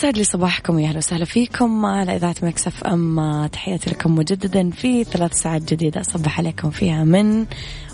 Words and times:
يسعد 0.00 0.18
لي 0.18 0.24
صباحكم 0.24 0.78
يا 0.78 0.88
أهلا 0.88 0.98
وسهلا 0.98 1.24
فيكم 1.24 1.86
على 1.86 2.16
إذاعة 2.16 2.34
Mix 2.42 2.84
FM. 2.84 3.46
تحياتي 3.52 3.90
لكم 3.90 4.14
مجددا 4.14 4.70
في 4.70 5.04
ثلاث 5.04 5.34
ساعات 5.34 5.72
جديدة. 5.72 6.00
أصبح 6.00 6.38
عليكم 6.38 6.70
فيها 6.70 7.04
من 7.04 7.46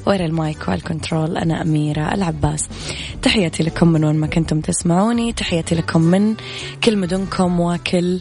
ورا 0.06 0.26
ال 0.26 0.37
mic 0.37 0.68
وال 0.68 0.83
control 0.83 1.36
أنا 1.36 1.62
أميرة 1.62 2.14
العباس. 2.14 2.68
تحياتي 3.22 3.62
لكم 3.62 3.88
من 3.88 4.04
وين 4.04 4.16
ما 4.16 4.26
كنتم 4.26 4.60
تسمعوني. 4.60 5.32
تحياتي 5.32 5.74
لكم 5.74 6.00
من 6.00 6.34
كل 6.84 6.98
مدنكم 6.98 7.60
وكل 7.60 8.20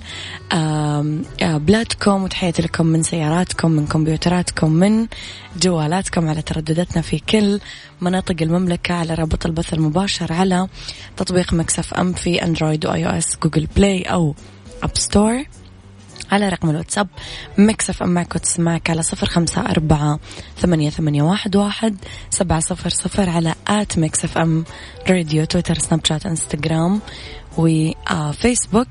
بلادكم. 1.41 2.23
وتحياتي 2.23 2.61
لكم 2.61 2.85
من 2.85 3.03
سياراتكم 3.03 3.71
من 3.71 3.87
كمبيوتراتكم 3.87 4.71
من 4.71 5.07
جوالاتكم. 5.61 6.27
على 6.29 6.41
تردداتنا 6.41 7.01
في 7.01 7.19
كل 7.19 7.59
مناطق 8.01 8.35
المملكة 8.41 8.93
على 8.93 9.13
رابط 9.13 9.45
البث 9.45 9.73
المباشر 9.73 10.33
على 10.33 10.67
تطبيق 11.17 11.53
Mix 11.53 11.93
FM 11.93 12.13
في 12.13 12.43
Android 12.43 12.85
و 12.85 12.87
iOS 12.87 12.91
Google 12.91 12.99
Play 12.99 13.05
أو 13.05 13.11
App 13.11 14.01
Store 14.01 15.43
على 16.31 16.49
رقم 16.49 16.69
الواتساب 16.69 17.07
Mix 17.57 18.03
FM 18.03 18.09
معك 18.09 18.35
وتسمعك 18.35 18.89
على 18.89 19.01
صفر 19.01 19.27
خمسة 19.27 19.61
أربعة 19.61 20.19
ثمانية, 20.57 20.89
ثمانية 20.89 21.23
واحد, 21.23 21.55
واحد 21.55 21.97
سبعة 22.29 22.59
صفر 22.59 22.89
صفر 22.89 23.29
على 23.29 23.55
at 23.67 23.99
Mix 23.99 24.37
FM 24.37 24.65
Radio 25.09 25.45
تويتر 25.45 25.77
سناب 25.77 26.05
شات 26.05 26.25
إنستغرام 26.25 27.01
وفيسبوك 27.57 28.87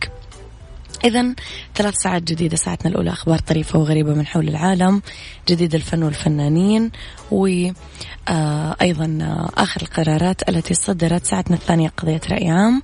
إذا 1.04 1.34
ثلاث 1.74 1.94
ساعات 1.94 2.22
جديدة 2.22 2.56
ساعتنا 2.56 2.90
الأولى 2.90 3.10
أخبار 3.10 3.38
طريفة 3.38 3.78
وغريبة 3.78 4.14
من 4.14 4.26
حول 4.26 4.48
العالم 4.48 5.02
جديد 5.48 5.74
الفن 5.74 6.02
والفنانين 6.02 6.90
وأيضا 7.30 9.18
آه، 9.22 9.50
آخر 9.56 9.82
القرارات 9.82 10.48
التي 10.48 10.74
صدرت. 10.74 11.26
ساعتنا 11.26 11.56
الثانية 11.56 11.92
قضية 11.96 12.20
رأي 12.30 12.50
عام 12.50 12.82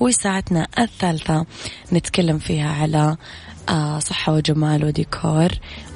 وساعتنا 0.00 0.66
الثالثة 0.78 1.46
نتكلم 1.92 2.38
فيها 2.38 2.72
على 2.72 2.98
آه، 2.98 3.16
صحة 3.98 4.32
وجمال 4.32 4.84
وديكور 4.84 5.48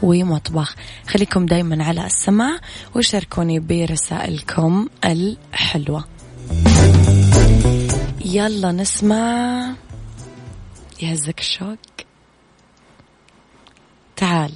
ومطبخ. 0.02 0.74
خليكم 1.08 1.46
دايما 1.46 1.84
على 1.84 2.06
السمع 2.06 2.58
وشاركوني 2.94 3.60
برسائلكم 3.60 4.88
الحلوة. 5.04 6.04
يلا 8.24 8.72
نسمع. 8.72 9.72
يهزك 11.02 11.40
الشوق. 11.40 11.78
تعال 14.16 14.52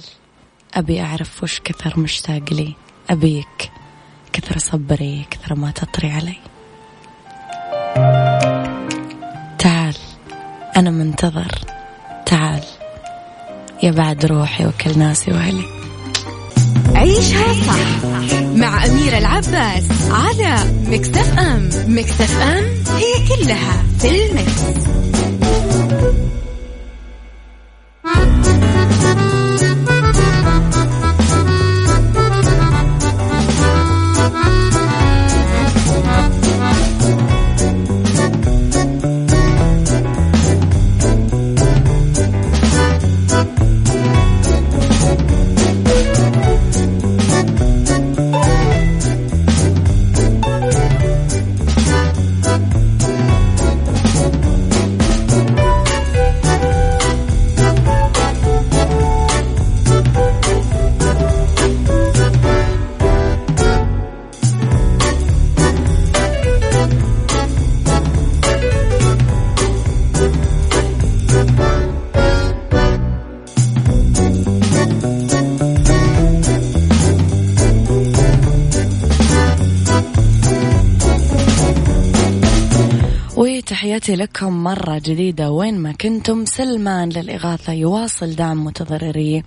أبي 0.73 1.01
أعرف 1.01 1.43
وش 1.43 1.59
كثر 1.59 1.99
مشتاق 1.99 2.53
لي. 2.53 2.75
أبيك 3.09 3.71
كثر 4.33 4.57
صبري 4.57 5.25
كثر 5.31 5.55
ما 5.55 5.71
تطري 5.71 6.11
علي. 6.11 6.37
تعال 9.59 9.95
أنا 10.77 10.89
منتظر. 10.89 11.59
تعال. 12.25 12.63
يا 13.83 13.91
بعد 13.91 14.25
روحي 14.25 14.65
وكل 14.65 14.99
ناسي 14.99 15.31
وأهلي 15.31 15.65
عيشها 16.95 17.53
صح 17.53 18.05
مع 18.55 18.85
أميرة 18.85 19.17
العباس 19.17 19.83
على 20.11 20.55
مكتف 20.87 21.39
أم 21.39 21.69
مكتف 21.87 22.41
أم 22.41 22.63
هي 22.97 23.27
كلها 23.27 23.83
في 23.99 24.25
المكس. 24.25 24.61
تحياتي 84.01 84.23
لكم 84.23 84.63
مرة 84.63 85.01
جديدة 85.05 85.51
وين 85.51 85.79
ما 85.79 85.91
كنتم. 85.91 86.45
سلمان 86.45 87.09
للإغاثة 87.09 87.73
يواصل 87.73 88.35
دعم 88.35 88.65
متضرري 88.65 89.43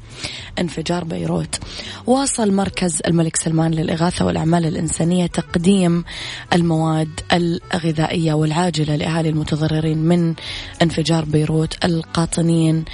انفجار 0.58 1.04
بيروت. 1.04 1.58
واصل 2.06 2.52
مركز 2.52 3.00
الملك 3.06 3.36
سلمان 3.36 3.70
للإغاثة 3.70 4.24
والأعمال 4.24 4.66
الإنسانية 4.66 5.26
تقديم 5.26 6.04
المواد 6.52 7.20
الغذائية 7.32 8.32
والعاجلة 8.32 8.96
لأهالي 8.96 9.28
المتضررين 9.28 9.98
من 9.98 10.34
انفجار 10.82 11.24
بيروت 11.24 11.84
القاطنين. 11.84 12.84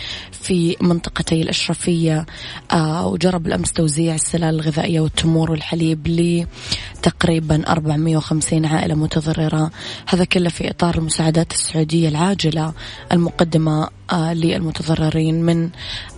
في 0.43 0.77
منطقتي 0.81 1.43
الأشرفية 1.43 2.27
آه، 2.73 3.07
وجرب 3.07 3.47
الأمس 3.47 3.73
توزيع 3.73 4.15
السلال 4.15 4.55
الغذائية 4.55 5.01
والتمور 5.01 5.51
والحليب 5.51 6.09
لتقريبا 6.09 7.63
450 7.69 8.67
عائلة 8.67 8.95
متضررة. 8.95 9.71
هذا 10.09 10.25
كله 10.25 10.49
في 10.49 10.71
إطار 10.71 10.99
المساعدات 10.99 11.53
السعودية 11.53 12.09
العاجلة 12.09 12.73
المقدمة 13.13 13.89
آه، 14.13 14.35
للمتضررين 14.35 15.43
من 15.43 15.71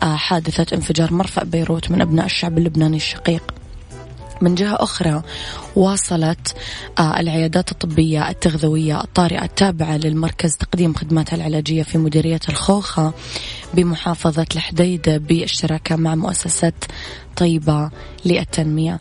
آه، 0.03 0.17
حادثة 0.17 0.77
انفجار 0.77 1.13
مرفأ 1.13 1.45
بيروت 1.45 1.91
من 1.91 2.01
أبناء 2.01 2.27
الشعب 2.27 2.59
اللبناني 2.59 2.97
الشقيق. 2.97 3.43
من 4.43 4.55
جهة 4.55 4.77
أخرى 4.81 5.23
واصلت 5.77 6.55
العيادات 7.01 7.73
الطبية 7.73 8.31
التغذوية 8.31 9.01
الطارئة 9.01 9.45
التابعة 9.45 9.97
للمركز 9.97 10.57
تقديم 10.57 10.95
خدماتها 10.95 11.37
العلاجية 11.37 11.83
في 11.83 11.99
مديرية 11.99 12.41
الخوخة. 12.49 13.13
بمحافظة 13.75 14.47
الحديدة 14.55 15.17
بالشراكة 15.17 15.97
مع 15.97 16.15
مؤسسة 16.15 16.73
طيبة 17.37 17.91
للتنمية. 18.25 19.01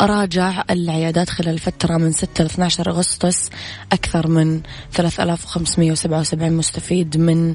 راجع 0.00 0.64
العيادات 0.70 1.30
خلال 1.30 1.54
الفترة 1.54 1.96
من 1.96 2.12
6 2.12 2.44
ل 2.44 2.46
12 2.46 2.90
أغسطس. 2.90 3.50
أكثر 3.92 4.28
من 4.28 4.60
3577 4.92 6.52
مستفيد 6.52 7.16
من 7.16 7.54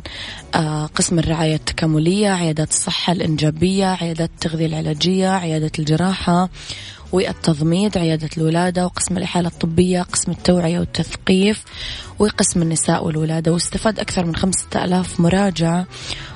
قسم 0.95 1.19
الرعاية 1.19 1.55
التكاملية 1.55 2.29
عيادات 2.29 2.69
الصحة 2.69 3.13
الإنجابية 3.13 3.85
عيادات 3.85 4.29
التغذية 4.29 4.65
العلاجية 4.65 5.29
عيادة 5.29 5.71
الجراحة 5.79 6.49
والتضميد 7.11 7.97
عيادة 7.97 8.29
الولادة 8.37 8.85
وقسم 8.85 9.17
الإحالة 9.17 9.47
الطبية 9.47 10.01
قسم 10.01 10.31
التوعية 10.31 10.79
والتثقيف. 10.79 11.63
وقسم 12.19 12.61
النساء 12.61 13.05
والولادة 13.05 13.51
واستفاد 13.51 13.99
أكثر 13.99 14.25
من 14.25 14.35
خمسة 14.35 14.85
ألاف 14.85 15.19
مراجع 15.19 15.83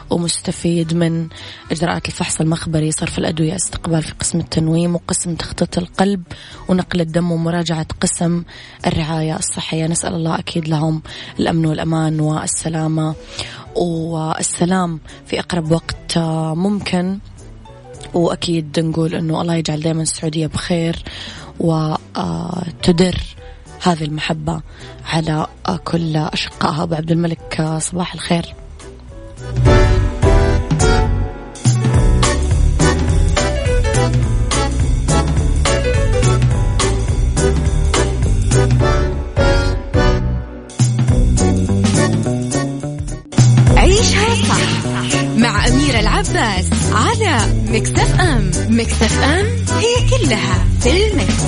ومستفيد 0.10 0.94
من 0.94 1.28
إجراءات 1.72 2.08
الفحص 2.08 2.42
المخبري 2.42 2.92
صرف 2.92 3.20
الأدوية 3.20 3.56
استقبال 3.56 4.04
في 4.04 4.14
قسم 4.14 4.40
التنويم 4.40 4.96
وقسم 4.96 5.36
تخطيط 5.36 5.78
القلب 5.78 6.24
ونقل 6.70 7.02
الدم 7.02 7.32
ومراجعة 7.32 7.86
قسم 8.02 8.44
الرعاية 8.88 9.36
الصحية. 9.36 9.88
نسأل 9.88 10.14
الله 10.14 10.40
أكيد 10.40 10.68
لهم 10.68 11.02
الأمن 11.40 11.66
والأمان 11.66 12.20
والسلامة. 12.20 13.16
والسلام 13.76 15.00
في 15.26 15.40
أقرب 15.40 15.72
وقت 15.72 16.18
ممكن. 16.58 17.20
وأكيد 18.14 18.80
نقول 18.80 19.16
أنه 19.16 19.42
الله 19.42 19.56
يجعل 19.56 19.80
دائما 19.80 20.02
السعودية 20.02 20.48
بخير 20.48 21.04
وتدر. 21.60 23.33
هذه 23.84 24.04
المحبة 24.04 24.62
على 25.06 25.48
كل 25.84 26.18
أشقائها 26.18 26.84
أبو 26.84 26.96
عبد 26.96 27.12
الملك 27.12 27.78
صباح 27.80 28.14
الخير. 28.14 28.56
عيشها 43.78 44.36
صح 44.36 44.84
مع 45.38 45.68
أميرة 45.68 46.00
العباس 46.00 46.70
على 46.94 47.38
مكتف 47.70 48.20
أم. 48.20 48.52
مكتف 48.70 49.24
أم 49.24 49.46
هي 49.78 50.10
كلها 50.10 50.66
في 50.82 51.08
المكس. 51.08 51.44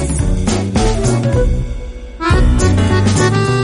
كارول 3.05 3.54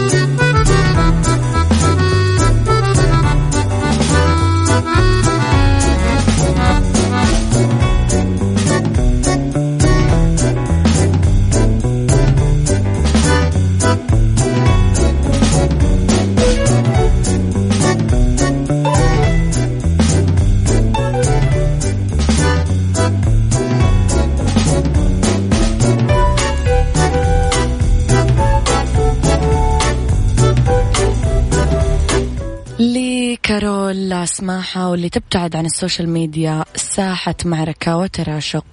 سماحة 34.51 34.89
واللي 34.89 35.09
تبتعد 35.09 35.55
عن 35.55 35.65
ال 35.65 35.71
social 35.71 36.09
media 36.09 36.65
ساحة 36.75 37.35
معركة 37.45 37.97
وتراشق. 37.97 38.65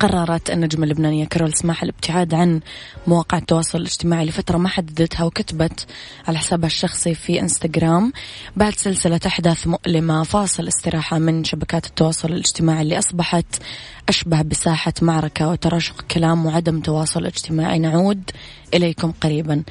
قررت 0.00 0.50
النجمة 0.50 0.84
اللبنانية 0.84 1.24
كارول 1.24 1.54
سماحة 1.54 1.84
الابتعاد 1.84 2.34
عن 2.34 2.60
مواقع 3.06 3.38
التواصل 3.38 3.78
الاجتماعي 3.78 4.24
لفترة 4.24 4.58
ما 4.58 4.68
حددتها 4.68 5.24
وكتبت 5.24 5.86
على 6.28 6.38
حسابها 6.38 6.66
الشخصي 6.66 7.14
في 7.14 7.40
إنستغرام. 7.40 8.12
بعد 8.56 8.74
سلسلة 8.74 9.20
أحداث 9.26 9.66
مؤلمة 9.66 10.22
فاصل 10.22 10.68
استراحة 10.68 11.18
من 11.18 11.44
شبكات 11.44 11.86
التواصل 11.86 12.28
الاجتماعي 12.32 12.82
اللي 12.82 12.98
أصبحت 12.98 13.62
أشبه 14.08 14.42
بساحة 14.42 14.92
معركة 15.02 15.48
وتراشق 15.48 16.00
كلام 16.00 16.46
وعدم 16.46 16.80
تواصل 16.80 17.26
اجتماعي. 17.26 17.78
نعود 17.78 18.30
إليكم 18.74 19.12
قريبا. 19.20 19.62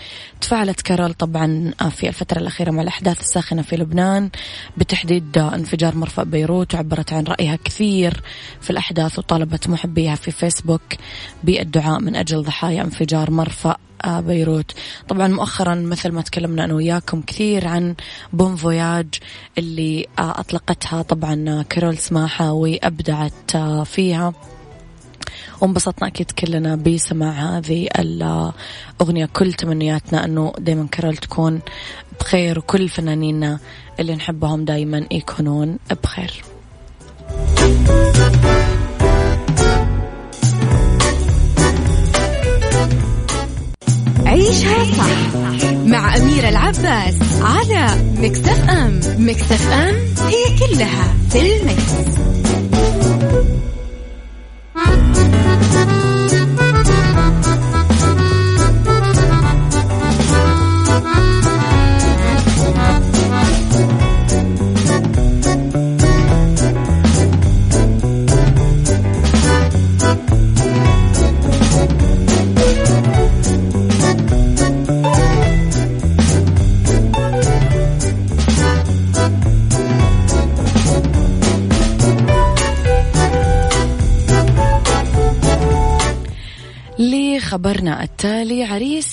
تفاعلت 0.42 0.82
كارول 0.82 1.14
طبعا 1.14 1.74
في 1.90 2.08
الفترة 2.08 2.40
الأخيرة 2.40 2.72
مع 2.72 2.82
الأحداث 2.82 3.20
الساخنة 3.22 3.62
في 3.62 3.76
لبنان 3.76 4.30
بتحديد 4.78 5.38
انفجار 5.38 5.96
مرفأ 5.96 6.24
بيروت 6.24 6.74
وعبرت 6.74 7.14
عن 7.14 7.24
رأيها 7.24 7.56
كثير 7.66 8.22
في 8.62 8.70
الأحداث 8.70 9.20
وطالبت 9.20 9.70
محبيها 9.70 10.16
في 10.16 10.32
فيسبوك 10.32 10.82
بالدعاء 11.44 12.00
من 12.00 12.16
أجل 12.16 12.44
ضحايا 12.44 12.82
انفجار 12.82 13.32
مرفأ 13.32 13.78
آه، 14.06 14.20
بيروت. 14.20 14.72
طبعا 15.08 15.28
مؤخرا 15.28 15.76
مثل 15.76 16.12
ما 16.12 16.22
تكلمنا 16.22 16.64
أنا 16.64 16.74
وياكم 16.74 17.22
كثير 17.22 17.68
عن 17.68 17.96
بوم 18.34 18.56
فوياج 18.56 19.08
اللي 19.58 20.08
آه، 20.20 20.40
أطلقتها 20.40 21.02
طبعا 21.02 21.66
كارول 21.70 21.98
سماحة 21.98 22.52
وأبدعت 22.52 23.56
آه، 23.56 23.84
فيها. 23.84 24.34
وانبسطنا 25.62 26.07
أكيد 26.07 26.31
كلنا 26.31 26.75
بسماع 26.75 27.31
هذه 27.31 27.88
الأغنية. 28.00 29.25
كل 29.25 29.54
تمنياتنا 29.54 30.25
أنه 30.25 30.54
دايما 30.59 30.88
كارول 30.92 31.18
تكون 31.18 31.59
بخير 32.19 32.59
وكل 32.59 32.89
فنانينا 32.89 33.59
اللي 34.00 34.15
نحبهم 34.15 34.65
دايما 34.65 35.06
يكونون 35.12 35.77
بخير. 36.04 36.44
عيشها 44.25 44.83
صح 44.83 45.36
مع 45.86 46.18
أميرة 46.18 46.50
العباس 46.50 47.16
على 47.42 47.87
مكتف 48.18 48.69
أم. 48.69 48.99
مكتف 49.18 49.71
أم 49.71 49.95
هي 50.28 50.57
كلها 50.59 51.14
في 51.30 51.57
المكس. 51.57 51.92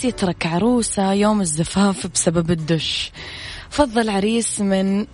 يترك 0.05 0.47
عروسة 0.47 1.13
يوم 1.13 1.41
الزفاف 1.41 2.07
بسبب 2.07 2.51
الدش. 2.51 3.13
فضل 3.71 4.11
عريس 4.11 4.61
من 4.61 5.07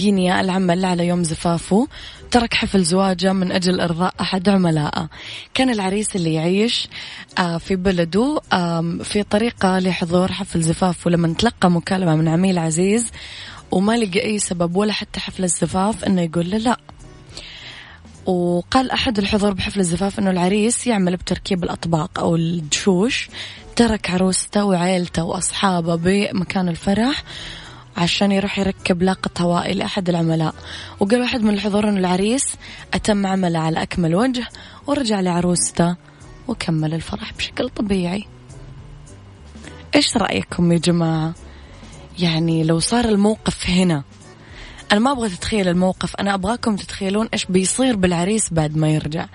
غينيا 0.00 0.38
آه، 0.38 0.40
العمل 0.40 0.84
على 0.84 1.06
يوم 1.06 1.24
زفافه. 1.24 1.88
ترك 2.30 2.54
حفل 2.54 2.82
زواجه 2.82 3.32
من 3.32 3.52
أجل 3.52 3.80
إرضاء 3.80 4.14
أحد 4.20 4.48
عملائه. 4.48 5.08
كان 5.54 5.70
العريس 5.70 6.16
اللي 6.16 6.34
يعيش 6.34 6.88
آه، 7.38 7.58
في 7.58 7.76
بلده 7.76 8.40
في 9.02 9.22
طريقة 9.30 9.78
لحضور 9.78 10.32
حفل 10.32 10.62
زفافه. 10.62 11.10
لما 11.10 11.34
تلقى 11.34 11.70
مكالمة 11.70 12.16
من 12.16 12.28
عميل 12.28 12.58
عزيز 12.58 13.10
وما 13.70 13.96
لقى 13.96 14.24
أي 14.24 14.38
سبب 14.38 14.76
ولا 14.76 14.92
حتى 14.92 15.20
حفل 15.20 15.44
الزفاف 15.44 16.04
إنه 16.04 16.22
يقول 16.22 16.50
له 16.50 16.58
لا. 16.58 16.76
وقال 18.26 18.90
أحد 18.90 19.18
الحضور 19.18 19.52
بحفل 19.52 19.80
الزفاف 19.80 20.18
أنه 20.18 20.30
العريس 20.30 20.86
يعمل 20.86 21.16
بتركيب 21.16 21.64
الأطباق 21.64 22.18
أو 22.20 22.36
الجشوش 22.36 23.28
ترك 23.76 24.10
عروسته 24.10 24.64
وعائلته 24.64 25.24
وأصحابه 25.24 25.94
بمكان 25.96 26.68
الفرح 26.68 27.22
عشان 27.96 28.32
يروح 28.32 28.58
يركب 28.58 29.02
لاقة 29.02 29.30
هوائي 29.40 29.74
لأحد 29.74 30.08
العملاء. 30.08 30.54
وقال 31.00 31.20
واحد 31.20 31.40
من 31.40 31.54
الحضور 31.54 31.88
أنه 31.88 31.98
العريس 31.98 32.54
أتم 32.94 33.26
عمله 33.26 33.58
على 33.58 33.82
أكمل 33.82 34.14
وجه 34.14 34.48
ورجع 34.86 35.20
لعروسته 35.20 35.96
وكمل 36.48 36.94
الفرح 36.94 37.32
بشكل 37.32 37.68
طبيعي. 37.68 38.24
إيش 39.94 40.16
رأيكم 40.16 40.72
يا 40.72 40.78
جماعة؟ 40.78 41.34
يعني 42.18 42.64
لو 42.64 42.78
صار 42.78 43.04
الموقف 43.04 43.70
هنا 43.70 44.04
أنا 44.92 45.00
ما 45.00 45.12
أبغى 45.12 45.28
تتخيل 45.28 45.68
الموقف. 45.68 46.16
أنا 46.16 46.34
أبغاكم 46.34 46.76
تتخيلون 46.76 47.28
إيش 47.32 47.44
بيصير 47.44 47.96
بالعريس 47.96 48.52
بعد 48.52 48.76
ما 48.76 48.90
يرجع. 48.90 49.26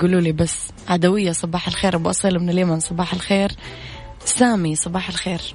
قولوا 0.00 0.20
لي 0.20 0.32
بس. 0.32 0.56
عدوية 0.88 1.32
صباح 1.32 1.68
الخير. 1.68 1.96
أبو 1.96 2.10
أصيل 2.10 2.38
من 2.38 2.50
اليمن 2.50 2.80
صباح 2.80 3.12
الخير. 3.12 3.52
سامي 4.24 4.76
صباح 4.76 5.08
الخير. 5.08 5.54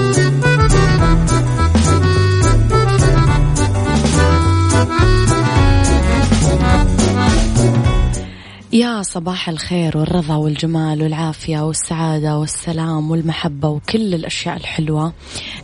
يا 8.73 9.01
صباح 9.01 9.49
الخير 9.49 9.97
والرضا 9.97 10.35
والجمال 10.35 11.03
والعافية 11.03 11.59
والسعادة 11.67 12.37
والسلام 12.37 13.11
والمحبة 13.11 13.69
وكل 13.69 14.13
الأشياء 14.13 14.57
الحلوة 14.57 15.13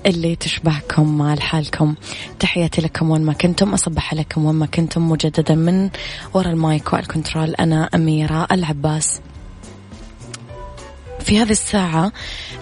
اللي 0.06 0.36
تشبهكم 0.36 1.18
مع 1.18 1.36
حالكم. 1.36 1.96
تحياتي 2.40 2.82
لكم 2.82 3.10
وين 3.10 3.22
ما 3.22 3.34
كنتم 3.34 3.74
أصبح 3.74 4.14
عليكم 4.14 4.46
وين 4.46 4.56
ما 4.56 4.66
كنتم 4.66 5.10
مجددا 5.10 5.56
من 5.56 5.90
وراء 6.34 6.54
ال 6.54 6.64
mic 6.64 6.94
وال 6.94 7.06
control. 7.06 7.56
أنا 7.56 7.90
أميرة 7.96 8.48
العباس. 8.52 9.20
في 11.28 11.40
هذه 11.40 11.52
الساعة 11.52 12.12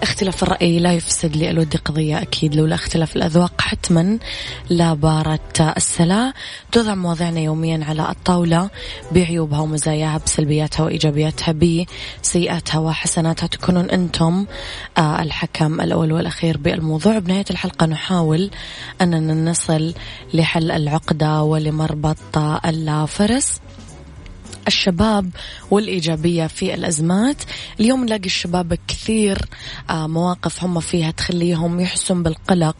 اختلاف 0.02 0.42
الرأي 0.42 0.78
لا 0.78 0.92
يفسد 0.92 1.36
لي 1.36 1.50
الود 1.50 1.76
قضية 1.76 2.22
أكيد 2.22 2.54
لولا 2.54 2.74
اختلاف 2.74 3.16
الأذواق. 3.16 3.60
حتما 3.60 4.18
لبارت 4.70 5.40
السلع 5.60 6.32
توضع 6.72 6.94
مواضيعنا 6.94 7.40
يوميا 7.40 7.84
على 7.84 8.10
الطاولة 8.10 8.70
بعيوبها 9.12 9.60
ومزاياها 9.60 10.20
بسلبياتها 10.26 10.84
وإيجابياتها 10.84 11.54
بسيئاتها 12.22 12.78
وحسناتها. 12.78 13.46
تكونون 13.46 13.90
أنتم 13.90 14.46
آه 14.98 15.22
الحكم 15.22 15.80
الأول 15.80 16.12
والأخير 16.12 16.56
بالموضوع. 16.56 17.18
بنهاية 17.18 17.44
الحلقة 17.50 17.86
نحاول 17.86 18.50
أننا 19.00 19.50
نصل 19.50 19.94
لحل 20.34 20.70
العقدة 20.70 21.42
ولمربط 21.42 22.38
الفرس 22.64 23.60
الشباب 24.66 25.30
والإيجابية 25.70 26.46
في 26.46 26.74
الأزمات. 26.74 27.36
اليوم 27.80 28.04
نلاقي 28.04 28.26
الشباب 28.26 28.78
كثير 28.88 29.38
آه، 29.90 30.06
مواقف 30.06 30.64
هم 30.64 30.80
فيها 30.80 31.10
تخليهم 31.10 31.80
يحسون 31.80 32.22
بالقلق 32.22 32.76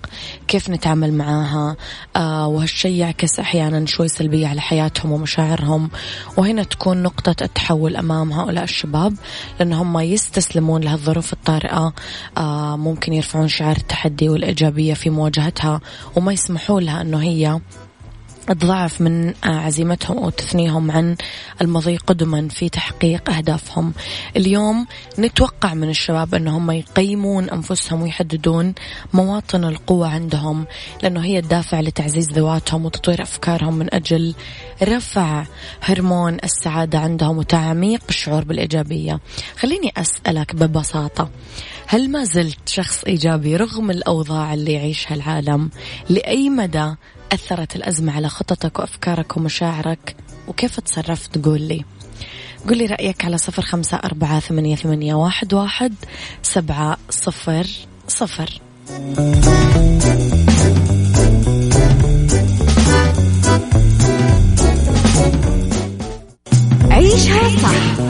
كيف 0.48 0.70
نتعامل 0.70 1.12
معاها 1.12 1.76
آه، 2.16 2.46
وهالشيء 2.46 2.96
يعكس 2.96 3.40
أحيانا 3.40 3.86
شوي 3.86 4.08
سلبية 4.08 4.46
على 4.46 4.60
حياتهم 4.60 5.12
ومشاعرهم. 5.12 5.90
وهنا 6.36 6.62
تكون 6.62 7.02
نقطة 7.02 7.44
التحول 7.44 7.96
أمام 7.96 8.32
هؤلاء 8.32 8.64
الشباب 8.64 9.14
لأن 9.60 9.72
هم 9.72 9.98
يستسلمون 9.98 10.80
لهالظروف 10.80 11.32
الطارئة 11.32 11.92
آه، 12.38 12.76
ممكن 12.76 13.12
يرفعون 13.12 13.48
شعار 13.48 13.76
التحدي 13.76 14.28
والإيجابية 14.28 14.94
في 14.94 15.10
مواجهتها 15.10 15.80
وما 16.16 16.32
يسمحوا 16.32 16.80
لها 16.80 17.00
أنه 17.00 17.22
هي 17.22 17.60
تضعف 18.54 19.00
من 19.00 19.34
عزيمتهم 19.44 20.18
أو 20.18 20.30
تثنيهم 20.30 20.90
عن 20.90 21.16
المضي 21.60 21.96
قدما 21.96 22.48
في 22.48 22.68
تحقيق 22.68 23.30
أهدافهم. 23.30 23.92
اليوم 24.36 24.86
نتوقع 25.18 25.74
من 25.74 25.90
الشباب 25.90 26.34
أنهم 26.34 26.70
يقيمون 26.70 27.50
أنفسهم 27.50 28.02
ويحددون 28.02 28.74
مواطن 29.12 29.64
القوة 29.64 30.08
عندهم 30.08 30.66
لأنه 31.02 31.24
هي 31.24 31.38
الدافع 31.38 31.80
لتعزيز 31.80 32.30
ذواتهم 32.32 32.84
وتطوير 32.84 33.22
أفكارهم 33.22 33.74
من 33.74 33.94
أجل 33.94 34.34
رفع 34.82 35.44
هرمون 35.82 36.36
السعادة 36.44 36.98
عندهم 36.98 37.38
وتعميق 37.38 38.02
الشعور 38.08 38.44
بالإيجابية. 38.44 39.20
خليني 39.56 39.92
أسألك 39.96 40.54
ببساطة 40.54 41.30
هل 41.86 42.10
ما 42.10 42.24
زلت 42.24 42.68
شخص 42.68 43.04
إيجابي 43.04 43.56
رغم 43.56 43.90
الأوضاع 43.90 44.54
اللي 44.54 44.72
يعيشها 44.72 45.14
العالم؟ 45.14 45.70
لأي 46.08 46.50
مدى 46.50 46.94
أثرت 47.32 47.76
الأزمة 47.76 48.16
على 48.16 48.28
خططك 48.28 48.78
وأفكارك 48.78 49.36
ومشاعرك 49.36 50.16
وكيف 50.48 50.80
تصرفت؟ 50.80 51.44
قول 51.44 51.60
لي. 51.62 51.84
قل 52.68 52.78
لي 52.78 52.86
رأيك 52.86 53.24
على 53.24 53.38
صفر 53.38 53.62
خمسة 53.62 53.96
أربعة 53.96 54.40
ثمانية, 54.40 54.76
ثمانية 54.76 55.14
واحد, 55.14 55.54
واحد 55.54 55.94
سبعة 56.42 56.96
صفر 57.10 57.66
صفر. 58.08 58.60
عيشها 66.90 67.56
صح 67.62 68.00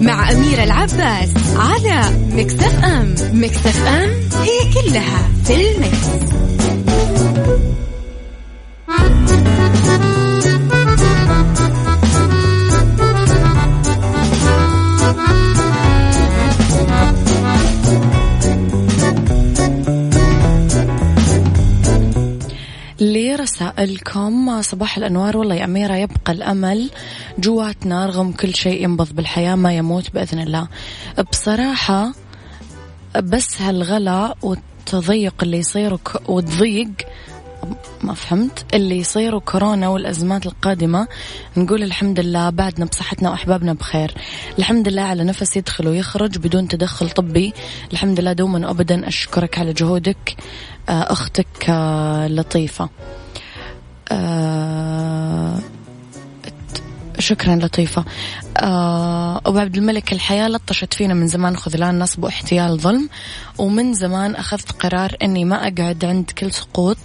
مع 0.00 0.30
أميرة 0.32 0.64
العباس 0.64 1.30
على 1.56 2.18
مكتف 2.32 2.84
أم. 2.84 3.14
مكتف 3.32 3.86
أم 3.86 4.10
هي 4.42 4.72
كلها 4.74 5.28
في 5.44 5.54
المكس. 5.54 6.06
لرسائلكم 8.86 9.02
صباح 24.62 24.96
الأنوار. 24.96 25.36
والله 25.36 25.54
يا 25.54 25.64
أميرة 25.64 25.94
يبقى 25.94 26.32
الأمل 26.32 26.90
جواتنا 27.38 28.06
رغم 28.06 28.32
كل 28.32 28.54
شيء 28.54 28.84
ينبض 28.84 29.12
بالحياة 29.12 29.54
ما 29.54 29.72
يموت 29.72 30.14
بإذن 30.14 30.38
الله. 30.38 30.68
بصراحة 31.32 32.12
بس 33.16 33.62
هالغلا 33.62 34.34
والتضيق 34.42 35.34
اللي 35.42 35.58
يصير 35.58 35.98
وتضيق 36.28 36.90
ما 38.02 38.14
فهمت 38.14 38.74
اللي 38.74 38.98
يصير 38.98 39.38
كورونا 39.38 39.88
والأزمات 39.88 40.46
القادمة 40.46 41.08
نقول 41.56 41.82
الحمد 41.82 42.20
لله 42.20 42.50
بعدنا 42.50 42.84
بصحتنا 42.86 43.30
وأحبابنا 43.30 43.72
بخير. 43.72 44.14
الحمد 44.58 44.88
لله 44.88 45.02
على 45.02 45.24
نفس 45.24 45.56
يدخل 45.56 45.88
ويخرج 45.88 46.38
بدون 46.38 46.68
تدخل 46.68 47.10
طبي. 47.10 47.52
الحمد 47.92 48.20
لله 48.20 48.32
دوما 48.32 48.68
وأبدا 48.68 49.08
أشكرك 49.08 49.58
على 49.58 49.72
جهودك 49.72 50.36
آه، 50.88 51.12
أختك 51.12 51.70
آه، 51.70 52.28
لطيفة. 52.28 52.88
آه، 54.12 55.58
شكرا 57.18 57.56
لطيفة. 57.56 58.04
آه 58.56 59.40
أبو 59.46 59.58
عبد 59.58 59.76
الملك 59.76 60.12
الحياة 60.12 60.48
لطشت 60.48 60.94
فينا 60.94 61.14
من 61.14 61.26
زمان 61.26 61.56
خذلان 61.56 61.98
نصب 61.98 62.24
واحتيال 62.24 62.78
ظلم 62.78 63.08
ومن 63.58 63.94
زمان 63.94 64.34
أخذت 64.34 64.72
قرار 64.72 65.16
أني 65.22 65.44
ما 65.44 65.56
أقعد 65.56 66.04
عند 66.04 66.30
كل 66.30 66.52
سقوط. 66.52 66.96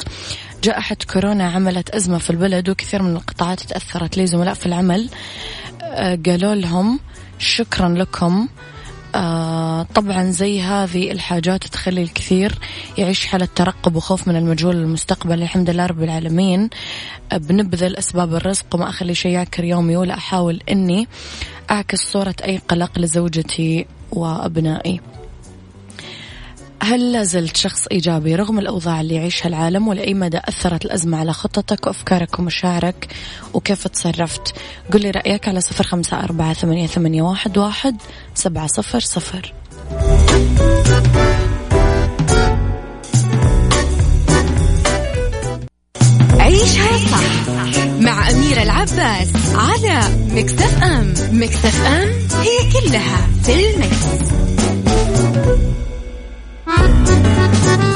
جائحة 0.64 0.98
كورونا 1.14 1.52
عملت 1.52 1.90
أزمة 1.90 2.18
في 2.18 2.30
البلد 2.30 2.70
وكثير 2.70 3.02
من 3.02 3.16
القطاعات 3.16 3.60
تأثرت 3.60 4.18
لي 4.18 4.28
زملاء 4.28 4.54
في 4.54 4.66
العمل 4.66 5.10
آه 5.82 6.20
قالوا 6.26 6.56
لهم 6.56 7.00
شكرا 7.40 7.90
لكم. 7.90 8.48
آه 8.48 8.72
طبعا 9.96 10.32
زي 10.32 10.62
هذه 10.62 11.12
الحاجات 11.12 11.68
تخلي 11.68 12.02
الكثير 12.02 12.60
يعيش 12.98 13.26
حالة 13.26 13.48
ترقب 13.56 13.96
وخوف 13.96 14.28
من 14.28 14.36
المجهول 14.36 14.76
المستقبل 14.76 15.42
الحمد 15.42 15.70
لله 15.70 15.86
رب 15.86 16.04
العالمين. 16.04 16.70
آه 17.32 17.38
بنبذل 17.38 17.96
أسباب 17.96 18.36
الرزق 18.36 18.66
وما 18.74 18.90
أخلي 18.90 19.16
شيء 19.16 19.32
يعكر 19.32 19.64
يومي 19.64 19.96
ولا 19.96 20.14
أحاول 20.14 20.62
أني 20.72 21.08
أعكس 21.72 22.12
صورة 22.12 22.36
أي 22.44 22.58
قلق 22.58 23.00
لزوجتي 23.00 23.86
وأبنائي. 24.12 25.02
هل 26.84 27.12
لازلت 27.12 27.58
شخص 27.58 27.88
إيجابي 27.88 28.36
رغم 28.36 28.60
الأوضاع 28.60 29.02
اللي 29.02 29.16
يعيشها 29.16 29.48
العالم 29.48 29.88
ولأي 29.88 30.14
مدى 30.14 30.38
أثرت 30.38 30.86
الأزمة 30.86 31.18
على 31.18 31.34
خططك 31.34 31.88
وأفكارك 31.88 32.40
ومشاعرك 32.40 33.08
وكيف 33.54 33.88
تصرفت؟ 33.88 34.54
قل 34.94 35.02
لي 35.02 35.12
رأيك 35.12 35.48
على 35.48 35.62
صفر 35.62 35.84
خمسة 35.84 36.20
أربعة 36.20 36.54
ثمانية, 36.54 36.88
ثمانية 36.88 37.22
واحد, 37.22 37.58
واحد 37.58 37.96
سبعة 38.36 38.68
صفر 38.68 39.00
صفر. 39.00 39.54
عيشها 46.40 46.98
صح 46.98 47.52
مع 48.00 48.30
أميرة 48.30 48.64
العباس 48.64 49.30
على 49.56 50.00
مكتف 50.32 50.84
أم. 50.84 51.14
مكتف 51.32 51.86
أم 51.86 52.10
هي 52.42 52.72
كلها 52.74 53.28
في 53.44 53.70
المكس. 53.70 54.31
Thank 57.54 57.84
you. 57.84 57.91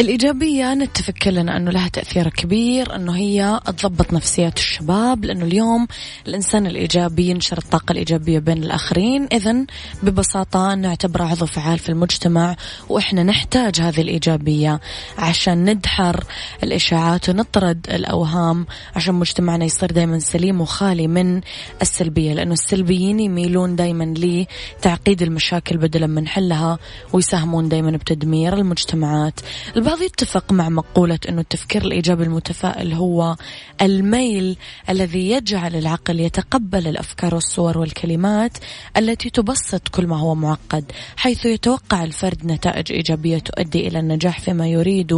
الإيجابية 0.00 0.74
نتفق 0.74 1.12
كلنا 1.12 1.56
أنه 1.56 1.70
لها 1.70 1.88
تأثير 1.88 2.28
كبير 2.28 2.96
أنه 2.96 3.16
هي 3.16 3.60
تضبط 3.66 4.12
نفسيات 4.12 4.58
الشباب 4.58 5.24
لأنه 5.24 5.44
اليوم 5.44 5.86
الإنسان 6.26 6.66
الإيجابي 6.66 7.28
ينشر 7.28 7.58
الطاقة 7.58 7.92
الإيجابية 7.92 8.38
بين 8.38 8.62
الآخرين. 8.62 9.28
إذا 9.32 9.66
ببساطة 10.02 10.74
نعتبره 10.74 11.24
عضو 11.24 11.46
فعال 11.46 11.78
في 11.78 11.88
المجتمع 11.88 12.56
وإحنا 12.88 13.22
نحتاج 13.22 13.80
هذه 13.80 14.00
الإيجابية 14.00 14.80
عشان 15.18 15.70
ندحر 15.70 16.24
الإشاعات 16.62 17.28
ونطرد 17.28 17.86
الأوهام 17.90 18.66
عشان 18.96 19.14
مجتمعنا 19.14 19.64
يصير 19.64 19.92
دايما 19.92 20.18
سليم 20.18 20.60
وخالي 20.60 21.06
من 21.08 21.40
السلبية. 21.82 22.34
لأنه 22.34 22.52
السلبيين 22.52 23.20
يميلون 23.20 23.76
دايما 23.76 24.14
لتعقيد 24.18 25.22
المشاكل 25.22 25.76
بدلا 25.76 26.06
من 26.06 26.28
حلها 26.28 26.78
ويساهمون 27.12 27.68
دايما 27.68 27.90
بتدمير 27.90 28.54
المجتمعات. 28.54 29.40
البعض 29.86 30.02
يتفق 30.02 30.52
مع 30.52 30.68
مقولة 30.68 31.18
أنه 31.28 31.40
التفكير 31.40 31.82
الإيجابي 31.82 32.24
المتفائل 32.24 32.92
هو 32.92 33.36
الميل 33.82 34.56
الذي 34.90 35.30
يجعل 35.30 35.76
العقل 35.76 36.20
يتقبل 36.20 36.88
الأفكار 36.88 37.34
والصور 37.34 37.78
والكلمات 37.78 38.58
التي 38.96 39.30
تبسط 39.30 39.88
كل 39.88 40.06
ما 40.06 40.18
هو 40.18 40.34
معقد 40.34 40.92
حيث 41.16 41.46
يتوقع 41.46 42.04
الفرد 42.04 42.46
نتائج 42.46 42.92
إيجابية 42.92 43.38
تؤدي 43.38 43.88
إلى 43.88 43.98
النجاح 43.98 44.40
فيما 44.40 44.68
يريد 44.68 45.12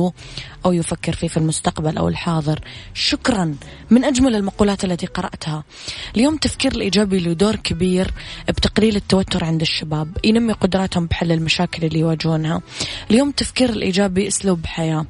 أو 0.66 0.72
يفكر 0.72 1.12
فيه 1.12 1.28
في 1.28 1.36
المستقبل 1.36 1.98
أو 1.98 2.08
الحاضر. 2.08 2.60
شكرا. 2.94 3.54
من 3.90 4.04
أجمل 4.04 4.36
المقولات 4.36 4.84
التي 4.84 5.06
قرأتها. 5.06 5.64
اليوم 6.16 6.34
التفكير 6.34 6.72
الإيجابي 6.72 7.18
له 7.18 7.32
دور 7.32 7.56
كبير 7.56 8.10
بتقليل 8.48 8.96
التوتر 8.96 9.44
عند 9.44 9.60
الشباب 9.60 10.16
ينمي 10.24 10.52
قدراتهم 10.52 11.06
بحل 11.06 11.32
المشاكل 11.32 11.86
اللي 11.86 11.98
يواجهونها. 11.98 12.62
اليوم 13.10 13.28
التفكير 13.28 13.70
الإيجابي 13.70 14.28
أسلوب 14.28 14.57
حياة. 14.66 15.06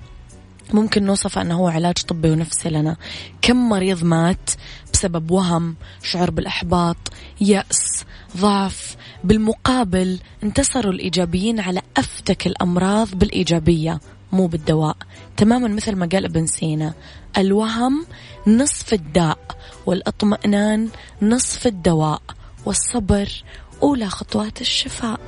ممكن 0.73 1.05
نوصف 1.05 1.39
أنه 1.39 1.55
هو 1.55 1.69
علاج 1.69 1.95
طبي 1.95 2.31
ونفسي 2.31 2.69
لنا. 2.69 2.97
كم 3.43 3.69
مريض 3.69 4.05
مات 4.05 4.51
بسبب 4.93 5.31
وهم 5.31 5.77
شعور 6.03 6.31
بالإحباط 6.31 6.97
يأس 7.41 8.05
ضعف؟ 8.37 8.97
بالمقابل 9.25 10.19
انتصروا 10.43 10.93
الإيجابيين 10.93 11.61
على 11.61 11.83
أفتك 11.97 12.47
الأمراض 12.47 13.15
بالإيجابية 13.15 14.01
مو 14.33 14.47
بالدواء. 14.47 14.97
تماما 15.37 15.69
مثل 15.69 15.97
ما 15.97 16.09
قال 16.13 16.25
ابن 16.25 16.47
سينا. 16.47 16.95
الوهم 17.39 18.07
نصف 18.47 18.93
الداء 18.95 19.39
والإطمئنان 19.87 20.89
نصف 21.23 21.67
الدواء 21.67 22.23
والصبر 22.67 23.43
أولى 23.83 24.09
خطوات 24.09 24.61
الشفاء. 24.61 25.21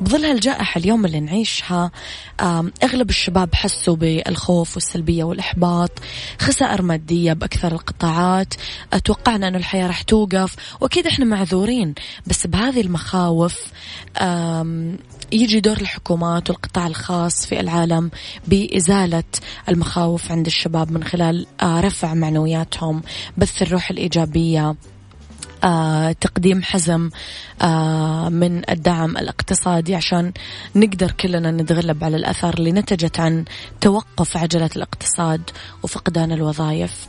بظل 0.00 0.24
هالجائحة 0.24 0.78
اليوم 0.78 1.04
اللي 1.04 1.20
نعيشها 1.20 1.90
أغلب 2.82 3.10
الشباب 3.10 3.54
حسوا 3.54 3.96
بالخوف 3.96 4.74
والسلبية 4.74 5.24
والإحباط 5.24 5.90
خسائر 6.40 6.82
مادية 6.82 7.32
بأكثر 7.32 7.72
القطاعات 7.72 8.54
أتوقعنا 8.92 9.48
أن 9.48 9.56
الحياة 9.56 9.86
راح 9.86 10.02
توقف 10.02 10.56
وأكيد 10.80 11.06
إحنا 11.06 11.24
معذورين. 11.24 11.94
بس 12.26 12.46
بهذه 12.46 12.80
المخاوف 12.80 13.72
يجي 15.32 15.60
دور 15.60 15.76
الحكومات 15.76 16.50
والقطاع 16.50 16.86
الخاص 16.86 17.46
في 17.46 17.60
العالم 17.60 18.10
بإزالة 18.48 19.24
المخاوف 19.68 20.32
عند 20.32 20.46
الشباب 20.46 20.92
من 20.92 21.04
خلال 21.04 21.46
آه، 21.62 21.80
رفع 21.80 22.14
معنوياتهم 22.14 23.02
بث 23.36 23.62
الروح 23.62 23.90
الإيجابية. 23.90 24.74
تقديم 26.20 26.62
حزم 26.62 27.10
آه، 27.62 28.28
من 28.28 28.70
الدعم 28.70 29.16
الاقتصادي 29.16 29.94
عشان 29.94 30.32
نقدر 30.76 31.10
كلنا 31.10 31.50
نتغلب 31.50 32.04
على 32.04 32.16
الأثار 32.16 32.54
اللي 32.54 32.72
نتجت 32.72 33.20
عن 33.20 33.44
توقف 33.80 34.36
عجلة 34.36 34.70
الاقتصاد 34.76 35.50
وفقدان 35.82 36.32
الوظائف. 36.32 37.06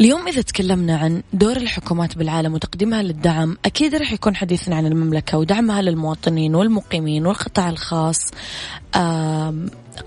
اليوم 0.00 0.28
إذا 0.28 0.42
تكلمنا 0.42 0.96
عن 0.96 1.22
دور 1.32 1.56
الحكومات 1.56 2.18
بالعالم 2.18 2.54
وتقديمها 2.54 3.02
للدعم 3.02 3.56
أكيد 3.64 3.94
رح 3.94 4.12
يكون 4.12 4.36
حديثنا 4.36 4.76
عن 4.76 4.86
المملكة 4.86 5.38
ودعمها 5.38 5.82
للمواطنين 5.82 6.54
والمقيمين 6.54 7.26
والقطاع 7.26 7.70
الخاص. 7.70 8.16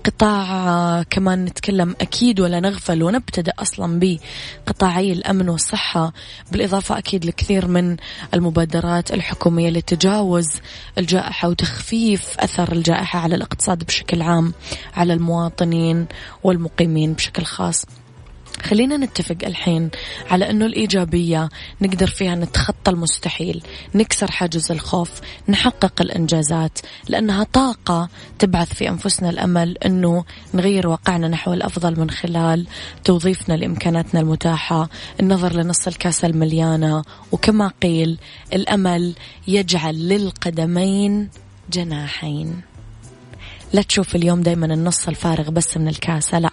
قطاع 0.04 1.02
كمان 1.02 1.44
نتكلم 1.44 1.96
أكيد 2.00 2.40
ولا 2.40 2.60
نغفل 2.60 3.02
ونبتدأ 3.02 3.52
أصلا 3.58 4.00
بقطاعي 4.66 5.12
الأمن 5.12 5.48
والصحة 5.48 6.12
بالإضافة 6.52 6.98
أكيد 6.98 7.24
لكثير 7.24 7.68
من 7.68 7.96
المبادرات 8.34 9.12
الحكومية 9.12 9.70
لتجاوز 9.70 10.48
الجائحة 10.98 11.48
وتخفيف 11.48 12.40
أثر 12.40 12.72
الجائحة 12.72 13.18
على 13.18 13.34
الاقتصاد 13.34 13.84
بشكل 13.84 14.22
عام 14.22 14.52
على 14.94 15.12
المواطنين 15.12 16.06
والمقيمين 16.42 17.12
بشكل 17.12 17.44
خاص. 17.44 17.84
خلينا 18.62 18.96
نتفق 18.96 19.36
الحين 19.44 19.90
على 20.30 20.50
أنه 20.50 20.66
الإيجابية 20.66 21.48
نقدر 21.80 22.06
فيها 22.06 22.34
نتخطى 22.34 22.90
المستحيل 22.90 23.62
نكسر 23.94 24.30
حاجز 24.30 24.72
الخوف 24.72 25.10
نحقق 25.48 26.00
الإنجازات 26.00 26.78
لأنها 27.08 27.44
طاقة 27.44 28.08
تبعث 28.38 28.74
في 28.74 28.88
أنفسنا 28.88 29.30
الأمل 29.30 29.78
أنه 29.78 30.24
نغير 30.54 30.88
واقعنا 30.88 31.28
نحو 31.28 31.52
الأفضل 31.52 32.00
من 32.00 32.10
خلال 32.10 32.66
توظيفنا 33.04 33.54
لإمكاناتنا 33.54 34.20
المتاحة 34.20 34.88
النظر 35.20 35.52
لنص 35.52 35.86
الكاسة 35.86 36.28
المليانة 36.28 37.02
وكما 37.32 37.72
قيل 37.82 38.18
الأمل 38.52 39.14
يجعل 39.48 40.08
للقدمين 40.08 41.30
جناحين. 41.72 42.60
لا 43.72 43.82
تشوف 43.82 44.16
اليوم 44.16 44.42
دايما 44.42 44.66
النص 44.66 45.08
الفارغ 45.08 45.50
بس 45.50 45.76
من 45.76 45.88
الكاسة 45.88 46.38
لا. 46.38 46.50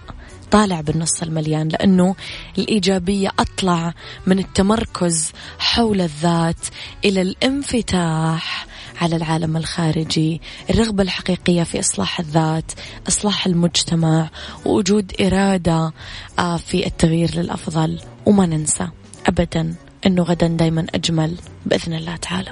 طالع 0.52 0.82
بالنص 0.82 1.22
المليان 1.22 1.68
لأنه 1.68 2.16
الإيجابية 2.58 3.32
أطلع 3.40 3.94
من 4.28 4.40
التمركز 4.40 5.32
حول 5.60 6.02
الذات 6.02 6.66
إلى 7.06 7.22
الانفتاح 7.22 8.68
على 9.02 9.16
العالم 9.16 9.58
الخارجي 9.58 10.42
الرغبة 10.70 11.04
الحقيقية 11.04 11.64
في 11.64 11.80
إصلاح 11.80 12.20
الذات 12.20 12.72
إصلاح 13.08 13.46
المجتمع 13.46 14.30
ووجود 14.66 15.14
إرادة 15.22 15.94
آه، 16.40 16.58
في 16.58 16.86
التغيير 16.86 17.36
للأفضل. 17.36 18.00
وما 18.26 18.46
ننسى 18.46 18.88
أبدا 19.28 19.76
أنه 20.06 20.24
غدا 20.24 20.48
دايما 20.48 20.86
أجمل 20.96 21.38
بإذن 21.66 21.94
الله 21.94 22.16
تعالى. 22.16 22.52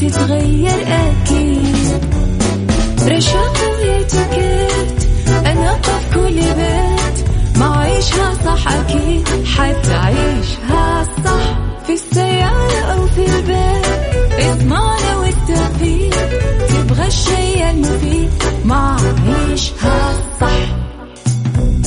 تتغير 0.00 0.86
أكيد. 0.86 2.04
رشاق 3.08 3.56
ويتوكيت 3.78 5.08
أنا 5.46 5.72
قف 5.72 6.14
كل 6.14 6.34
بيت. 6.34 7.28
ما 7.56 7.76
عيشها 7.76 8.34
صح 8.44 8.72
أكيد 8.72 9.28
حتعيشها 9.56 11.04
صح. 11.24 11.58
في 11.86 11.92
السيارة 11.92 12.80
أو 12.80 13.06
في 13.06 13.26
البيت 13.26 13.86
اسمعنا 14.38 15.16
والتوفيق. 15.16 16.28
تبغى 16.68 17.06
الشيء 17.06 17.70
المفيد 17.70 18.30
ما 18.64 18.96
عيشها 19.26 20.14
صح. 20.40 20.73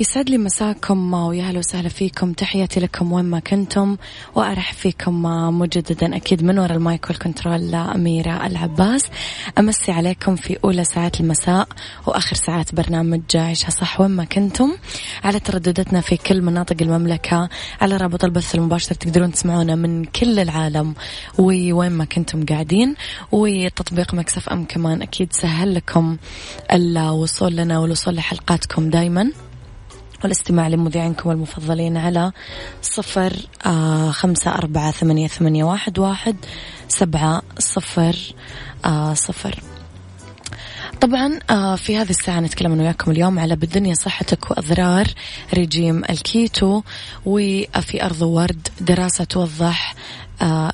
يسعد 0.00 0.30
لي 0.30 0.38
مساكم 0.38 1.14
ويا 1.14 1.42
أهلا 1.44 1.58
وسهلا 1.58 1.88
فيكم. 1.88 2.32
تحياتي 2.32 2.80
لكم 2.80 3.12
وين 3.12 3.24
ما 3.24 3.40
كنتم 3.40 3.96
وأرحب 4.34 4.74
فيكم 4.74 5.22
مجددا 5.58 6.16
أكيد 6.16 6.44
من 6.44 6.58
وراء 6.58 6.76
ال 6.76 6.85
mic 6.85 7.10
وال 7.10 7.24
control 7.24 7.74
أميرة 7.74 8.46
العباس. 8.46 9.06
أمسي 9.58 9.92
عليكم 9.92 10.36
في 10.36 10.58
أولى 10.64 10.84
ساعات 10.84 11.20
المساء 11.20 11.68
وآخر 12.06 12.36
ساعات 12.36 12.74
برنامج 12.74 13.20
عيشها 13.34 13.70
صح 13.70 14.00
وين 14.00 14.10
ما 14.10 14.24
كنتم. 14.24 14.72
على 15.24 15.40
تردداتنا 15.40 16.00
في 16.00 16.16
كل 16.16 16.42
مناطق 16.42 16.76
المملكة 16.80 17.48
على 17.80 17.96
رابط 17.96 18.24
البث 18.24 18.54
المباشر 18.54 18.94
تقدرون 18.94 19.32
تسمعونا 19.32 19.74
من 19.74 20.04
كل 20.04 20.38
العالم. 20.38 20.94
ووين 21.38 21.92
ما 21.92 22.04
كنتم 22.04 22.44
قاعدين 22.44 22.94
وتطبيق 23.32 24.14
مكسف 24.14 24.48
أم 24.48 24.64
كمان 24.64 25.02
أكيد 25.02 25.32
سهل 25.32 25.74
لكم 25.74 26.16
الوصول 26.72 27.56
لنا 27.56 27.78
والوصول 27.78 28.14
لحلقاتكم 28.14 28.90
دائما 28.90 29.32
والاستماع 30.24 30.68
لمذيعينكم 30.68 31.30
المفضلين 31.30 31.96
على 31.96 32.32
صفر 32.82 33.32
آه 33.66 34.10
خمسة 34.10 34.54
أربعة 34.54 34.90
ثمانية, 34.90 35.28
ثمانية 35.28 35.64
واحد, 35.64 35.98
واحد 35.98 36.36
سبعة 36.88 37.42
صفر 37.58 38.16
آه 38.84 39.14
صفر. 39.14 39.60
طبعا 41.00 41.38
آه 41.50 41.76
في 41.76 41.96
هذه 41.96 42.10
الساعة 42.10 42.40
نتكلم 42.40 42.72
أنا 42.72 42.82
وياكم 42.82 43.10
اليوم 43.10 43.38
على 43.38 43.56
بالدنيا 43.56 43.94
صحتك 43.94 44.50
وأضرار 44.50 45.06
رجيم 45.58 46.02
الكيتو 46.10 46.82
وفي 47.26 48.04
أرض 48.04 48.22
ورد 48.22 48.68
دراسة 48.80 49.24
توضح 49.24 49.94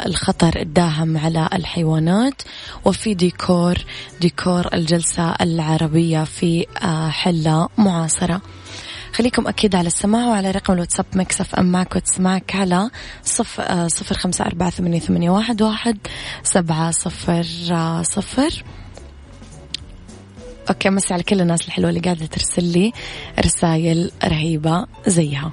الخطر 0.07 0.61
الداهم 0.61 1.19
على 1.19 1.49
الحيوانات 1.53 2.43
وفي 2.85 3.15
ديكور 3.15 3.79
ديكور 4.21 4.69
الجلسة 4.75 5.31
العربية 5.41 6.25
في 6.25 6.67
حلة 7.11 7.69
معاصرة. 7.79 8.41
خليكم 9.17 9.49
أكيد 9.49 9.75
على 9.75 9.87
السماع 9.87 10.27
وعلى 10.27 10.51
رقم 10.51 10.73
ال 10.73 10.76
WhatsApp 10.76 11.07
Mix 11.15 11.55
FM 11.55 11.73
معك 11.73 11.97
وتسمعك 11.97 12.55
على 12.55 12.91
صف 13.25 13.61
آه، 13.61 13.89
صفر 13.89 14.15
خمسة 14.15 14.47
أربعة 14.47 14.71
ثمانية, 14.71 15.01
ثمانية 15.01 15.31
واحد, 15.31 15.63
واحد 15.63 15.99
سبعة 16.43 16.91
صفر 16.91 17.47
آه، 17.71 18.03
صفر. 18.03 18.65
أوكي 20.69 20.91
مسي 20.91 21.15
على 21.15 21.23
كل 21.23 21.41
الناس 21.41 21.67
الحلوة 21.67 21.91
اللي 21.91 22.01
قاعدة 22.01 22.27
ترسل 22.27 22.65
لي 22.65 22.93
رسائل 23.45 24.11
رهيبة 24.25 24.87
زيها. 25.07 25.53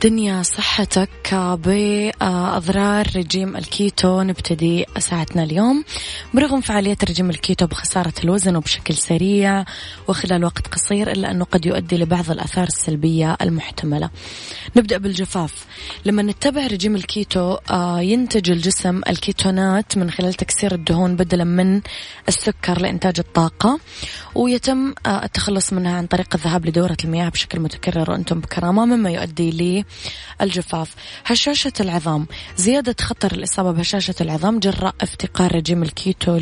لأنه 0.00 0.10
بالدنيا 0.10 0.42
صحتك 0.42 1.34
بأضرار 1.34 3.06
رجيم 3.16 3.56
الكيتو. 3.56 4.22
نبتدي 4.22 4.86
ساعتنا 4.98 5.42
اليوم. 5.42 5.84
برغم 6.34 6.60
فعالية 6.60 6.96
رجيم 7.08 7.30
الكيتو 7.30 7.66
بخسارة 7.66 8.12
الوزن 8.24 8.56
وبشكل 8.56 8.94
سريع 8.94 9.64
وخلال 10.08 10.44
وقت 10.44 10.66
قصير 10.66 11.12
إلا 11.12 11.30
أنه 11.30 11.44
قد 11.44 11.66
يؤدي 11.66 11.96
لبعض 11.96 12.30
الآثار 12.30 12.66
السلبية 12.66 13.36
المحتملة. 13.42 14.10
نبدأ 14.76 14.98
بالجفاف. 14.98 15.66
لما 16.04 16.22
نتبع 16.22 16.66
رجيم 16.66 16.96
الكيتو 16.96 17.56
آه، 17.70 18.00
ينتج 18.00 18.50
الجسم 18.50 19.00
الكيتونات 19.08 19.98
من 19.98 20.10
خلال 20.10 20.34
تكسير 20.34 20.74
الدهون 20.74 21.16
بدلا 21.16 21.44
من 21.44 21.80
السكر 22.28 22.80
لإنتاج 22.80 23.14
الطاقة 23.18 23.80
ويتم 24.34 24.94
آه، 25.06 25.24
التخلص 25.24 25.72
منها 25.72 25.96
عن 25.96 26.06
طريق 26.06 26.34
الذهاب 26.34 26.66
لدورة 26.66 26.96
المياه 27.04 27.28
بشكل 27.28 27.60
متكرر 27.60 28.10
وأنتم 28.10 28.40
بكرامة 28.40 28.84
مما 28.84 29.10
يؤدي 29.10 29.50
للجفاف 30.42 30.94
هشاشة 31.26 31.72
العظام. 31.80 32.26
زيادة 32.56 32.96
خطر 33.00 33.32
الإصابة 33.32 33.70
بهشاشة 33.72 34.14
العظام 34.20 34.58
جراء 34.58 34.94
افتقار 35.00 35.54
رجيم 35.54 35.82
الكيتو 35.82 36.36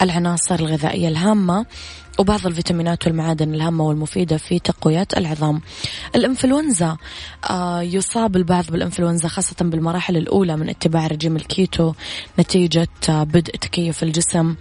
للعناصر 0.00 0.54
الغذائية 0.54 1.08
الهامة 1.08 1.66
وبعض 2.18 2.46
الفيتامينات 2.46 3.06
والمعادن 3.06 3.54
الهامة 3.54 3.84
والمفيدة 3.84 4.36
في 4.36 4.58
تقوية 4.58 5.08
العظام. 5.16 5.60
الإنفلونزا 6.14 6.96
آه 7.50 7.82
يصاب 7.82 8.36
البعض 8.36 8.64
بالإنفلونزا 8.66 9.28
خاصة 9.28 9.56
بالمراحل 9.60 10.16
الأولى 10.16 10.56
من 10.56 10.68
اتباع 10.68 11.06
رجيم 11.06 11.36
الكيتو 11.36 11.92
نتيجة 12.38 12.88
آه 13.08 13.22
بدء 13.22 13.56
تكيف 13.56 14.02
الجسم 14.02 14.54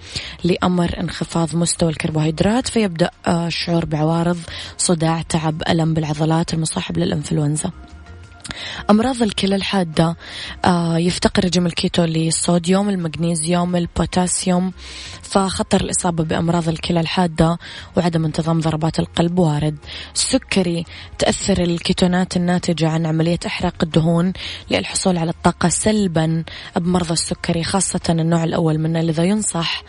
لأمر 0.43 0.99
انخفاض 0.99 1.55
مستوى 1.55 1.89
الكربوهيدرات 1.89 2.67
فيبدأ 2.67 3.10
آه 3.27 3.47
الشعور 3.47 3.86
بعوارض 3.86 4.38
صداع 4.77 5.21
تعب 5.21 5.63
ألم 5.69 5.93
بالعضلات 5.93 6.53
المصاحب 6.53 6.97
للإنفلونزا. 6.97 7.71
أمراض 8.89 9.23
الكلى 9.23 9.56
الحادة 9.56 10.15
آه 10.65 10.97
يفتقر 10.97 11.45
رجيم 11.45 11.65
الكيتو 11.65 12.04
للصوديوم 12.04 12.89
المغنيسيوم 12.89 13.75
البوتاسيوم 13.75 14.73
فخطر 15.32 15.82
الإصابة 15.82 16.24
بأمراض 16.24 16.70
الكلى 16.70 17.00
الحادة 17.00 17.58
وعدم 17.98 18.26
انتظام 18.26 18.60
ضربات 18.60 19.00
القلب 19.00 19.39
وارد. 19.39 19.78
السكري 20.15 20.86
تؤثر 21.19 21.62
الكيتونات 21.62 22.38
الناتجة 22.38 22.89
عن 22.89 23.06
عملية 23.06 23.39
إحراق 23.46 23.74
الدهون 23.84 24.34
للحصول 24.72 25.17
على 25.17 25.32
الطاقة 25.32 25.70
سلبا 25.70 26.44
بمرضى 26.76 27.13
السكري 27.13 27.63
خاصة 27.63 28.00
النوع 28.10 28.44
الأول 28.44 28.78
منه 28.78 29.02
لذا 29.02 29.24
ينصح 29.24 29.84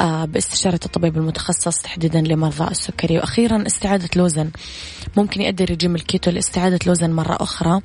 آه 0.00 0.24
باستشارة 0.24 0.80
الطبيب 0.84 1.16
المتخصص 1.16 1.78
تحديدا 1.78 2.20
لمرضى 2.20 2.70
السكري. 2.70 3.18
وأخيرا 3.18 3.66
استعادة 3.66 4.08
الوزن 4.16 4.50
ممكن 5.16 5.40
يؤدي 5.40 5.64
رجيم 5.64 5.94
الكيتو 5.94 6.30
لاستعادة 6.30 6.78
الوزن 6.84 7.10
مرة 7.12 7.36
أخرى 7.40 7.80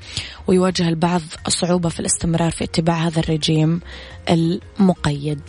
ويواجه 0.48 0.90
البعض 0.90 1.22
الصعوبة 1.48 1.90
في 1.90 2.00
الاستمرار 2.00 2.52
في 2.52 2.64
اتباع 2.64 3.08
هذا 3.08 3.20
الرجيم 3.20 3.82
المقيد. 4.30 5.42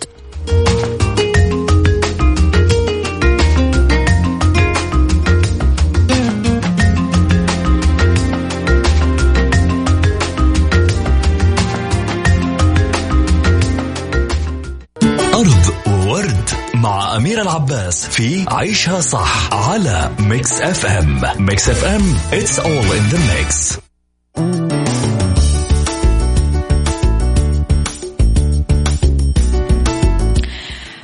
أمير 17.21 17.43
العباس 17.43 18.07
في 18.07 18.45
عيشها 18.49 19.01
صح 19.01 19.55
على 19.55 20.11
Mix 20.19 20.61
FM 20.61 21.21
Mix 21.39 21.69
FM 21.69 22.19
it's 22.33 22.59
all 22.59 22.87
in 22.97 23.05
the 23.13 23.19
mix. 23.31 23.79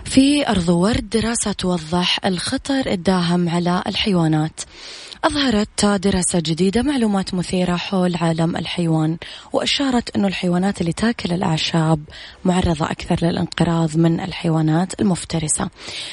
في 0.05 0.49
أرض 0.49 0.69
ورد 0.69 1.09
دراسة 1.09 1.53
توضح 1.53 2.19
الخطر 2.25 2.83
الداهم 2.87 3.49
على 3.49 3.83
الحيوانات. 3.87 4.61
أظهرت 5.27 5.85
دراسة 5.85 6.41
جديدة 6.41 6.83
معلومات 6.83 7.35
مثيرة 7.35 7.77
حول 7.77 8.17
عالم 8.17 8.57
الحيوان 8.57 9.17
وأشارت 9.53 10.17
أنه 10.17 10.29
الحيوانات 10.29 10.81
اللي 10.81 10.93
تاكل 10.93 11.33
الأعشاب 11.33 12.01
معرضة 12.45 12.91
أكثر 12.91 13.27
للانقراض 13.27 13.97
من 13.97 14.21
الحيوانات 14.21 15.01
المفترسة. 15.01 15.71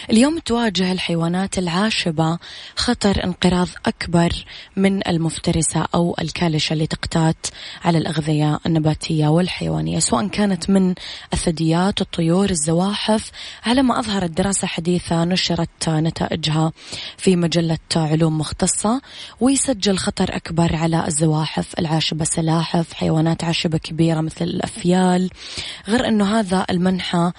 اليوم 0.09 0.39
تواجه 0.39 0.91
الحيوانات 0.91 1.57
العاشبة 1.57 2.39
خطر 2.75 3.23
انقراض 3.23 3.67
أكبر 3.85 4.45
من 4.75 5.07
المفترسة 5.07 5.85
أو 5.95 6.15
الكالشة 6.21 6.73
اللي 6.73 6.87
تقتات 6.87 7.47
على 7.83 7.97
الأغذية 7.97 8.59
النباتية 8.65 9.27
والحيوانية 9.27 9.99
سواء 9.99 10.27
كانت 10.27 10.69
من 10.69 10.95
الثدييات 11.33 12.01
الطيور 12.01 12.49
الزواحف. 12.49 13.31
على 13.65 13.81
ما 13.81 13.99
أظهرت 13.99 14.31
دراسة 14.31 14.67
حديثة 14.67 15.23
نشرت 15.23 15.89
نتائجها 15.89 16.71
في 17.17 17.35
مجلة 17.35 17.77
علوم 17.95 18.37
مختصة. 18.37 19.02
ويسجل 19.39 19.97
خطر 19.97 20.35
أكبر 20.35 20.75
على 20.75 21.07
الزواحف 21.07 21.79
العاشبة 21.79 22.25
سلاحف 22.25 22.93
حيوانات 22.93 23.43
عاشبة 23.43 23.77
كبيرة 23.77 24.21
مثل 24.21 24.45
الأفيال. 24.45 25.29
غير 25.87 26.07
أنه 26.07 26.39
هذا 26.39 26.65
المنحى 26.69 27.31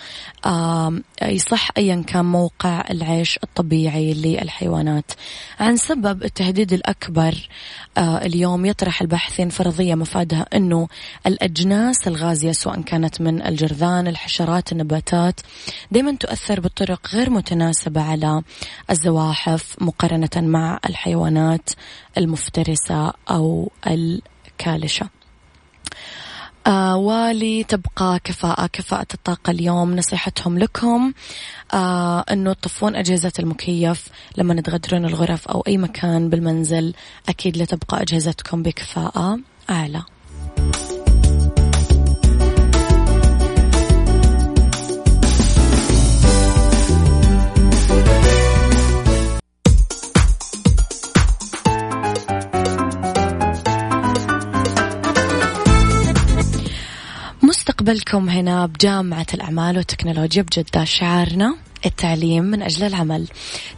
يصح 1.22 1.68
أيا 1.76 2.04
كان 2.06 2.24
موقع 2.24 2.84
العيش 2.90 3.38
الطبيعي 3.42 4.14
للحيوانات. 4.14 5.12
عن 5.60 5.76
سبب 5.76 6.24
التهديد 6.24 6.72
الأكبر 6.72 7.48
آه، 7.98 8.18
اليوم 8.18 8.66
يطرح 8.66 9.00
الباحثين 9.00 9.48
فرضية 9.48 9.94
مفادها 9.94 10.46
أنه 10.54 10.88
الأجناس 11.26 12.08
الغازية 12.08 12.52
سواء 12.52 12.80
كانت 12.80 13.20
من 13.20 13.42
الجرذان 13.42 14.08
الحشرات 14.08 14.72
النباتات 14.72 15.40
دائما 15.90 16.16
تؤثر 16.16 16.60
بطرق 16.60 17.14
غير 17.14 17.30
متناسبة 17.30 18.02
على 18.02 18.42
الزواحف 18.90 19.76
مقارنة 19.80 20.30
مع 20.36 20.78
الحيوانات. 20.88 21.53
المفترسة 22.18 23.12
أو 23.30 23.72
الكالشة. 23.86 25.08
آه 26.66 26.96
ولتبقى 26.96 28.20
كفاءة 28.24 28.66
كفاءة 28.66 29.06
الطاقة 29.14 29.50
اليوم 29.50 29.96
نصيحتهم 29.96 30.58
لكم. 30.58 31.12
آه 31.74 32.24
أنه 32.30 32.52
تطفون 32.52 32.96
أجهزة 32.96 33.32
المكيف 33.38 34.08
لما 34.36 34.60
تغادرون 34.60 35.04
الغرف 35.04 35.48
أو 35.48 35.60
أي 35.60 35.78
مكان 35.78 36.28
بالمنزل 36.28 36.94
أكيد 37.28 37.56
لتبقى 37.56 38.02
أجهزتكم 38.02 38.62
بكفاءة 38.62 39.38
أعلى. 39.70 40.02
مستقبلكم 57.84 58.28
هنا 58.28 58.66
بجامعة 58.66 59.26
الأعمال 59.34 59.76
والتكنولوجيا 59.76 60.42
بجدة 60.42 60.84
شعارنا 60.84 61.56
التعليم 61.86 62.44
من 62.44 62.62
أجل 62.62 62.86
العمل. 62.86 63.26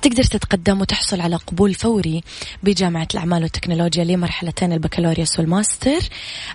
تقدر 0.02 0.22
تتقدم 0.24 0.80
وتحصل 0.80 1.20
على 1.20 1.36
قبول 1.36 1.74
فوري 1.74 2.22
بجامعة 2.62 3.08
الأعمال 3.14 3.42
والتكنولوجيا 3.42 4.04
لمرحلتين 4.04 4.72
البكالوريوس 4.72 5.38
والماستر. 5.38 5.98